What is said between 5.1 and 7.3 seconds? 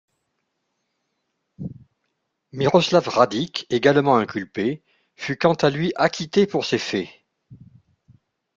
fut, quant à lui, acquitté pour ces faits.